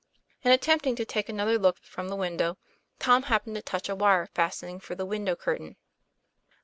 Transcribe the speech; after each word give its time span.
In 0.41 0.51
attempt 0.51 0.87
ing 0.87 0.95
to 0.95 1.05
take 1.05 1.29
another 1.29 1.59
look 1.59 1.77
from 1.83 2.07
the 2.09 2.15
window, 2.15 2.57
Tom 2.97 3.21
happened 3.21 3.55
to 3.57 3.61
touch 3.61 3.87
a 3.87 3.93
wire 3.95 4.25
fastening 4.25 4.79
for 4.79 4.95
the 4.95 5.05
window 5.05 5.35
curtain. 5.35 5.75